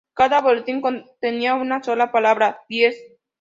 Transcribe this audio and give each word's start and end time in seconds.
Cada 0.15 0.41
boletín 0.41 0.81
contenía 0.81 1.53
una 1.53 1.83
sola 1.83 2.11
palabra: 2.11 2.63
diez. 2.67 2.95